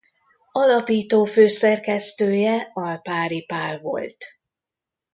Alapító 0.51 1.25
főszerkesztője 1.25 2.69
Alpári 2.73 3.45
Pál 3.45 3.79
volt. 3.79 4.25